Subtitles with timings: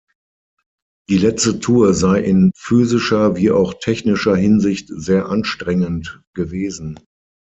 [1.09, 6.97] Die letzte Tour sei in physischer wie auch technischer Hinsicht sehr anstrengend gewesen.